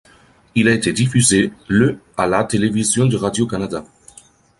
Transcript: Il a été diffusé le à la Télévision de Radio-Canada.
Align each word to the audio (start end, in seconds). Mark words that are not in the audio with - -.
Il 0.55 0.67
a 0.67 0.73
été 0.73 0.93
diffusé 0.93 1.53
le 1.67 1.99
à 2.17 2.25
la 2.25 2.43
Télévision 2.43 3.05
de 3.05 3.15
Radio-Canada. 3.17 3.85